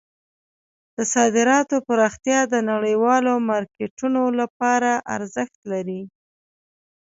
[0.95, 6.01] د صادراتو پراختیا د نړیوالو مارکیټونو لپاره ارزښت لري.